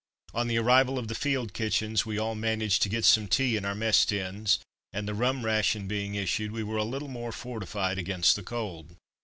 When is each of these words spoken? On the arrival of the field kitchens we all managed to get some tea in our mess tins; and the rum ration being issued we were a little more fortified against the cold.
On 0.33 0.47
the 0.47 0.57
arrival 0.57 0.97
of 0.97 1.09
the 1.09 1.13
field 1.13 1.53
kitchens 1.53 2.07
we 2.07 2.17
all 2.17 2.33
managed 2.33 2.81
to 2.81 2.89
get 2.89 3.05
some 3.05 3.27
tea 3.27 3.55
in 3.55 3.63
our 3.65 3.75
mess 3.75 4.03
tins; 4.03 4.57
and 4.91 5.07
the 5.07 5.13
rum 5.13 5.45
ration 5.45 5.87
being 5.87 6.15
issued 6.15 6.51
we 6.51 6.63
were 6.63 6.77
a 6.77 6.83
little 6.83 7.07
more 7.07 7.31
fortified 7.31 7.99
against 7.99 8.35
the 8.35 8.41
cold. 8.41 8.95